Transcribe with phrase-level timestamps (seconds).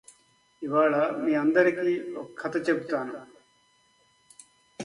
[0.61, 3.13] ఇవాళ మీ అందరికి ఒక కథ చెపుతాను